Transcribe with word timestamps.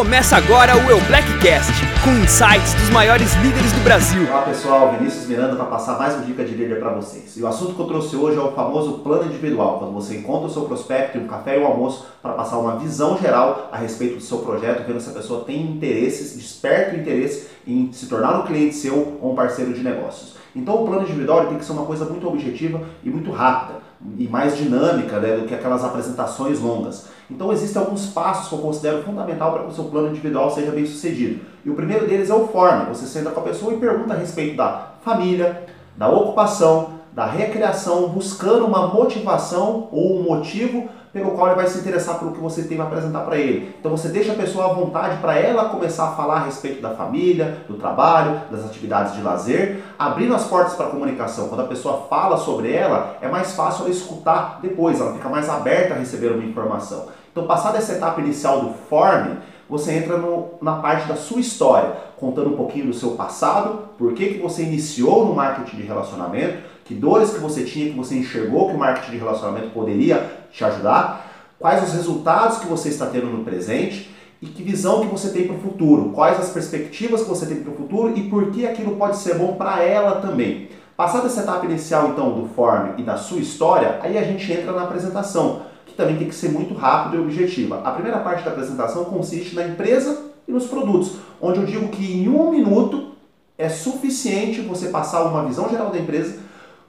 Começa 0.00 0.34
agora 0.34 0.74
o 0.78 0.90
Eu 0.90 0.98
Blackcast, 1.02 1.74
com 2.02 2.10
insights 2.24 2.72
dos 2.72 2.88
maiores 2.88 3.34
líderes 3.34 3.70
do 3.70 3.84
Brasil. 3.84 4.26
Olá 4.30 4.40
pessoal, 4.40 4.96
Vinícius 4.96 5.26
Miranda 5.26 5.56
para 5.56 5.66
passar 5.66 5.98
mais 5.98 6.14
uma 6.14 6.24
dica 6.24 6.42
de 6.42 6.54
líder 6.54 6.80
para 6.80 6.94
vocês. 6.94 7.36
E 7.36 7.42
o 7.42 7.46
assunto 7.46 7.74
que 7.74 7.80
eu 7.82 7.86
trouxe 7.86 8.16
hoje 8.16 8.38
é 8.38 8.40
o 8.40 8.50
famoso 8.52 9.00
plano 9.00 9.26
individual, 9.26 9.78
quando 9.78 9.92
você 9.92 10.16
encontra 10.16 10.46
o 10.46 10.50
seu 10.50 10.62
prospecto 10.62 11.18
em 11.18 11.24
um 11.24 11.26
café 11.26 11.58
e 11.58 11.60
um 11.60 11.66
almoço 11.66 12.06
para 12.22 12.32
passar 12.32 12.56
uma 12.56 12.78
visão 12.78 13.18
geral 13.18 13.68
a 13.70 13.76
respeito 13.76 14.14
do 14.14 14.22
seu 14.22 14.38
projeto, 14.38 14.86
vendo 14.86 15.00
se 15.02 15.10
a 15.10 15.12
pessoa 15.12 15.44
tem 15.44 15.60
interesses, 15.60 16.34
desperta 16.34 16.96
o 16.96 17.00
interesse 17.00 17.48
em 17.66 17.92
se 17.92 18.06
tornar 18.06 18.40
um 18.40 18.46
cliente 18.46 18.76
seu 18.76 19.18
ou 19.20 19.32
um 19.32 19.34
parceiro 19.34 19.74
de 19.74 19.82
negócios. 19.82 20.34
Então 20.56 20.82
o 20.82 20.86
plano 20.86 21.02
individual 21.02 21.46
tem 21.48 21.58
que 21.58 21.64
ser 21.64 21.72
uma 21.72 21.84
coisa 21.84 22.06
muito 22.06 22.26
objetiva 22.26 22.80
e 23.04 23.10
muito 23.10 23.30
rápida 23.30 23.80
e 24.16 24.26
mais 24.26 24.56
dinâmica 24.56 25.18
né, 25.18 25.36
do 25.36 25.46
que 25.46 25.54
aquelas 25.54 25.84
apresentações 25.84 26.58
longas. 26.58 27.19
Então 27.30 27.52
existem 27.52 27.80
alguns 27.80 28.06
passos 28.06 28.48
que 28.48 28.54
eu 28.54 28.58
considero 28.58 29.02
fundamental 29.02 29.52
para 29.52 29.62
que 29.62 29.70
o 29.70 29.74
seu 29.74 29.84
plano 29.84 30.08
individual 30.08 30.50
seja 30.50 30.72
bem 30.72 30.84
sucedido. 30.84 31.40
E 31.64 31.70
o 31.70 31.74
primeiro 31.74 32.06
deles 32.06 32.28
é 32.28 32.34
o 32.34 32.48
form. 32.48 32.86
Você 32.88 33.06
senta 33.06 33.30
com 33.30 33.40
a 33.40 33.44
pessoa 33.44 33.72
e 33.72 33.78
pergunta 33.78 34.14
a 34.14 34.16
respeito 34.16 34.56
da 34.56 34.92
família, 35.02 35.64
da 35.96 36.08
ocupação, 36.08 37.00
da 37.12 37.26
recreação, 37.26 38.08
buscando 38.08 38.64
uma 38.64 38.88
motivação 38.88 39.88
ou 39.90 40.18
um 40.18 40.22
motivo 40.22 40.88
pelo 41.12 41.32
qual 41.32 41.48
ele 41.48 41.56
vai 41.56 41.66
se 41.66 41.78
interessar 41.78 42.18
pelo 42.18 42.32
que 42.32 42.38
você 42.38 42.62
tem 42.62 42.76
para 42.76 42.86
apresentar 42.86 43.20
para 43.20 43.36
ele. 43.36 43.74
Então 43.78 43.90
você 43.90 44.08
deixa 44.08 44.32
a 44.32 44.36
pessoa 44.36 44.70
à 44.70 44.72
vontade 44.72 45.16
para 45.20 45.36
ela 45.36 45.68
começar 45.68 46.04
a 46.04 46.12
falar 46.12 46.36
a 46.36 46.44
respeito 46.44 46.80
da 46.80 46.90
família, 46.90 47.64
do 47.66 47.74
trabalho, 47.74 48.42
das 48.50 48.64
atividades 48.64 49.14
de 49.14 49.22
lazer, 49.22 49.82
abrindo 49.98 50.34
as 50.34 50.44
portas 50.44 50.74
para 50.74 50.86
a 50.86 50.90
comunicação. 50.90 51.48
Quando 51.48 51.62
a 51.62 51.66
pessoa 51.66 52.06
fala 52.08 52.36
sobre 52.36 52.72
ela, 52.72 53.16
é 53.20 53.28
mais 53.28 53.52
fácil 53.52 53.82
ela 53.82 53.90
escutar 53.90 54.60
depois, 54.62 55.00
ela 55.00 55.12
fica 55.14 55.28
mais 55.28 55.48
aberta 55.48 55.94
a 55.94 55.98
receber 55.98 56.28
uma 56.28 56.44
informação. 56.44 57.08
Então, 57.32 57.46
passada 57.46 57.78
essa 57.78 57.92
etapa 57.92 58.20
inicial 58.20 58.60
do 58.60 58.74
form, 58.88 59.36
você 59.68 59.92
entra 59.92 60.16
no, 60.16 60.54
na 60.60 60.76
parte 60.76 61.06
da 61.06 61.14
sua 61.14 61.40
história, 61.40 61.92
contando 62.16 62.50
um 62.50 62.56
pouquinho 62.56 62.86
do 62.86 62.92
seu 62.92 63.12
passado, 63.12 63.90
por 63.96 64.12
que, 64.14 64.34
que 64.34 64.38
você 64.38 64.64
iniciou 64.64 65.24
no 65.24 65.34
marketing 65.34 65.76
de 65.76 65.82
relacionamento, 65.84 66.58
que 66.84 66.92
dores 66.92 67.30
que 67.30 67.38
você 67.38 67.62
tinha, 67.62 67.90
que 67.90 67.96
você 67.96 68.16
enxergou 68.16 68.68
que 68.68 68.74
o 68.74 68.78
marketing 68.78 69.12
de 69.12 69.18
relacionamento 69.18 69.70
poderia 69.70 70.28
te 70.50 70.64
ajudar, 70.64 71.54
quais 71.56 71.84
os 71.84 71.94
resultados 71.94 72.58
que 72.58 72.66
você 72.66 72.88
está 72.88 73.06
tendo 73.06 73.26
no 73.26 73.44
presente 73.44 74.10
e 74.42 74.46
que 74.46 74.62
visão 74.62 75.02
que 75.02 75.06
você 75.06 75.30
tem 75.30 75.46
para 75.46 75.54
o 75.54 75.60
futuro, 75.60 76.10
quais 76.10 76.40
as 76.40 76.48
perspectivas 76.48 77.22
que 77.22 77.28
você 77.28 77.46
tem 77.46 77.62
para 77.62 77.72
o 77.72 77.76
futuro 77.76 78.12
e 78.16 78.28
por 78.28 78.50
que 78.50 78.66
aquilo 78.66 78.96
pode 78.96 79.18
ser 79.18 79.34
bom 79.36 79.54
para 79.54 79.82
ela 79.82 80.20
também. 80.20 80.68
Passada 80.96 81.26
essa 81.26 81.42
etapa 81.42 81.64
inicial 81.64 82.08
então 82.08 82.32
do 82.32 82.48
form 82.48 82.98
e 82.98 83.02
da 83.02 83.16
sua 83.16 83.38
história, 83.38 84.00
aí 84.02 84.18
a 84.18 84.22
gente 84.22 84.52
entra 84.52 84.72
na 84.72 84.82
apresentação 84.82 85.62
que 85.90 85.96
também 85.96 86.16
tem 86.16 86.28
que 86.28 86.34
ser 86.34 86.50
muito 86.50 86.74
rápido 86.74 87.16
e 87.16 87.20
objetiva. 87.20 87.80
A 87.84 87.90
primeira 87.90 88.18
parte 88.18 88.44
da 88.44 88.50
apresentação 88.50 89.04
consiste 89.04 89.54
na 89.54 89.66
empresa 89.66 90.30
e 90.46 90.52
nos 90.52 90.66
produtos, 90.66 91.16
onde 91.40 91.58
eu 91.58 91.66
digo 91.66 91.88
que 91.88 92.12
em 92.12 92.28
um 92.28 92.50
minuto 92.50 93.10
é 93.58 93.68
suficiente 93.68 94.62
você 94.62 94.88
passar 94.88 95.24
uma 95.24 95.44
visão 95.44 95.68
geral 95.68 95.90
da 95.90 95.98
empresa, 95.98 96.38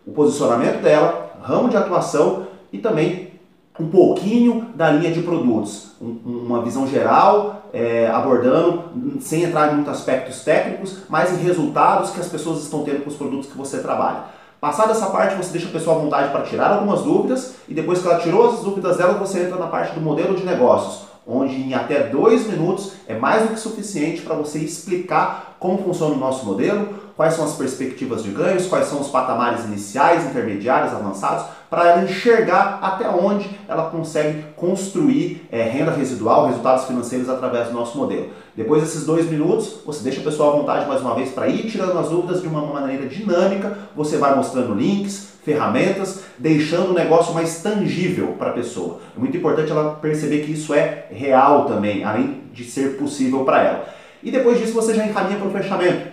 o 0.05 0.11
posicionamento 0.11 0.81
dela, 0.81 1.35
ramo 1.41 1.69
de 1.69 1.75
atuação 1.75 2.47
e 2.71 2.77
também 2.77 3.31
um 3.79 3.87
pouquinho 3.87 4.67
da 4.75 4.91
linha 4.91 5.11
de 5.11 5.21
produtos, 5.21 5.93
uma 5.99 6.61
visão 6.61 6.87
geral, 6.87 7.69
é, 7.73 8.07
abordando, 8.07 9.19
sem 9.21 9.43
entrar 9.43 9.71
em 9.71 9.75
muitos 9.75 9.93
aspectos 9.93 10.43
técnicos, 10.43 10.99
mas 11.09 11.31
em 11.31 11.43
resultados 11.43 12.11
que 12.11 12.19
as 12.19 12.27
pessoas 12.27 12.61
estão 12.61 12.83
tendo 12.83 13.03
com 13.03 13.09
os 13.09 13.15
produtos 13.15 13.49
que 13.49 13.57
você 13.57 13.79
trabalha. 13.79 14.25
Passada 14.61 14.91
essa 14.91 15.07
parte, 15.07 15.35
você 15.35 15.53
deixa 15.53 15.69
a 15.69 15.71
pessoa 15.71 15.95
à 15.95 15.99
vontade 15.99 16.31
para 16.31 16.43
tirar 16.43 16.67
algumas 16.67 17.01
dúvidas 17.01 17.55
e 17.67 17.73
depois 17.73 17.99
que 17.99 18.07
ela 18.07 18.19
tirou 18.19 18.47
as 18.47 18.59
dúvidas 18.59 18.97
dela, 18.97 19.15
você 19.15 19.45
entra 19.45 19.57
na 19.57 19.65
parte 19.65 19.95
do 19.95 19.99
modelo 19.99 20.35
de 20.35 20.45
negócios, 20.45 21.07
onde 21.25 21.55
em 21.55 21.73
até 21.73 22.03
dois 22.03 22.45
minutos 22.45 22.91
é 23.07 23.15
mais 23.15 23.41
do 23.41 23.55
que 23.55 23.59
suficiente 23.59 24.21
para 24.21 24.35
você 24.35 24.59
explicar 24.59 25.50
como 25.61 25.77
funciona 25.77 26.15
o 26.15 26.17
nosso 26.17 26.43
modelo, 26.43 26.89
quais 27.15 27.35
são 27.35 27.45
as 27.45 27.53
perspectivas 27.53 28.23
de 28.23 28.31
ganhos, 28.31 28.65
quais 28.65 28.87
são 28.87 28.99
os 28.99 29.09
patamares 29.09 29.63
iniciais, 29.65 30.25
intermediários, 30.25 30.91
avançados, 30.91 31.45
para 31.69 31.87
ela 31.87 32.03
enxergar 32.03 32.79
até 32.81 33.07
onde 33.07 33.47
ela 33.67 33.91
consegue 33.91 34.43
construir 34.55 35.47
é, 35.51 35.61
renda 35.61 35.91
residual, 35.91 36.47
resultados 36.47 36.85
financeiros 36.85 37.29
através 37.29 37.67
do 37.67 37.75
nosso 37.75 37.95
modelo. 37.95 38.29
Depois 38.55 38.81
desses 38.81 39.05
dois 39.05 39.29
minutos, 39.29 39.81
você 39.85 40.03
deixa 40.03 40.19
a 40.21 40.23
pessoa 40.23 40.51
à 40.51 40.57
vontade 40.57 40.87
mais 40.87 40.99
uma 41.01 41.13
vez 41.13 41.29
para 41.29 41.47
ir 41.47 41.69
tirando 41.69 41.95
as 41.99 42.09
dúvidas 42.09 42.41
de 42.41 42.47
uma 42.47 42.65
maneira 42.65 43.05
dinâmica, 43.05 43.77
você 43.95 44.17
vai 44.17 44.35
mostrando 44.35 44.73
links, 44.73 45.33
ferramentas, 45.45 46.23
deixando 46.39 46.89
o 46.89 46.93
negócio 46.95 47.35
mais 47.35 47.61
tangível 47.61 48.29
para 48.29 48.49
a 48.49 48.53
pessoa. 48.53 48.97
É 49.15 49.19
muito 49.19 49.37
importante 49.37 49.71
ela 49.71 49.91
perceber 49.91 50.39
que 50.39 50.53
isso 50.53 50.73
é 50.73 51.05
real 51.11 51.65
também, 51.65 52.03
além 52.03 52.41
de 52.51 52.63
ser 52.63 52.97
possível 52.97 53.45
para 53.45 53.61
ela. 53.61 54.00
E 54.23 54.31
depois 54.31 54.59
disso 54.59 54.73
você 54.73 54.93
já 54.93 55.05
encaminha 55.05 55.37
para 55.37 55.47
o 55.47 55.51
fechamento 55.51 56.10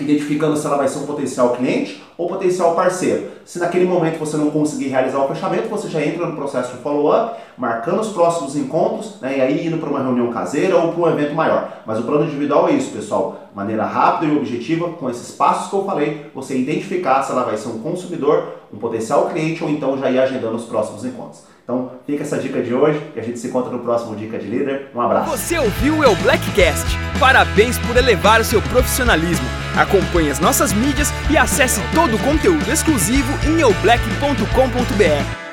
identificando 0.00 0.56
se 0.56 0.66
ela 0.66 0.76
vai 0.76 0.88
ser 0.88 0.98
um 0.98 1.06
potencial 1.06 1.50
cliente 1.50 2.02
ou 2.18 2.28
potencial 2.28 2.74
parceiro. 2.74 3.28
Se 3.44 3.58
naquele 3.58 3.84
momento 3.84 4.18
você 4.18 4.36
não 4.36 4.50
conseguir 4.50 4.88
realizar 4.88 5.18
o 5.18 5.28
fechamento, 5.28 5.68
você 5.68 5.88
já 5.88 6.04
entra 6.04 6.26
no 6.26 6.34
processo 6.34 6.72
de 6.72 6.82
follow-up, 6.82 7.40
marcando 7.56 8.00
os 8.00 8.08
próximos 8.08 8.56
encontros, 8.56 9.20
né, 9.20 9.38
e 9.38 9.40
aí 9.40 9.66
indo 9.66 9.78
para 9.78 9.88
uma 9.88 10.02
reunião 10.02 10.32
caseira 10.32 10.76
ou 10.76 10.92
para 10.92 11.02
um 11.02 11.10
evento 11.10 11.34
maior. 11.34 11.82
Mas 11.86 11.98
o 11.98 12.02
plano 12.02 12.24
individual 12.24 12.68
é 12.68 12.72
isso, 12.72 12.90
pessoal. 12.90 13.48
Maneira 13.54 13.84
rápida 13.84 14.32
e 14.32 14.36
objetiva, 14.36 14.88
com 14.90 15.08
esses 15.08 15.30
passos 15.34 15.70
que 15.70 15.76
eu 15.76 15.84
falei, 15.84 16.30
você 16.34 16.58
identificar 16.58 17.22
se 17.22 17.30
ela 17.30 17.44
vai 17.44 17.56
ser 17.56 17.68
um 17.68 17.78
consumidor, 17.78 18.54
um 18.72 18.78
potencial 18.78 19.28
cliente 19.28 19.62
ou 19.62 19.70
então 19.70 19.96
já 19.98 20.10
ir 20.10 20.18
agendando 20.18 20.56
os 20.56 20.64
próximos 20.64 21.04
encontros. 21.04 21.42
Então, 21.62 21.92
fica 22.06 22.22
essa 22.22 22.36
dica 22.36 22.60
de 22.60 22.74
hoje 22.74 23.00
e 23.16 23.20
a 23.20 23.22
gente 23.22 23.38
se 23.38 23.46
encontra 23.46 23.70
no 23.70 23.78
próximo 23.78 24.14
Dica 24.14 24.38
de 24.38 24.46
Líder. 24.46 24.90
Um 24.94 25.00
abraço. 25.00 25.30
Você 25.30 25.58
ouviu 25.58 25.94
o 25.94 26.16
Blackcast. 26.16 26.84
Parabéns 27.18 27.78
por 27.78 27.96
elevar 27.96 28.40
o 28.40 28.44
seu 28.44 28.60
profissionalismo. 28.60 29.63
Acompanhe 29.76 30.30
as 30.30 30.38
nossas 30.38 30.72
mídias 30.72 31.12
e 31.30 31.36
acesse 31.36 31.80
todo 31.94 32.16
o 32.16 32.18
conteúdo 32.20 32.70
exclusivo 32.70 33.32
em 33.46 33.60
eublack.com.br. 33.60 35.43